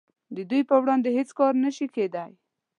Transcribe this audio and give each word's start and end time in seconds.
د 0.35 0.37
دوی 0.49 0.61
په 0.69 0.75
وړاندې 0.81 1.09
هیڅ 1.17 1.29
کار 1.39 1.53
نشي 1.63 1.87
کیدای 1.95 2.31